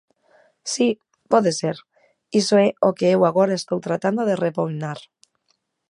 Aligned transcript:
Si, 0.73 0.87
pode 1.31 1.51
ser, 1.59 1.75
iso 2.41 2.55
é 2.67 2.69
o 2.87 2.89
que 2.97 3.07
eu 3.13 3.21
agora 3.29 3.55
estou 3.61 3.77
tratando 3.87 4.21
de 4.29 4.39
rebobinar. 4.43 4.99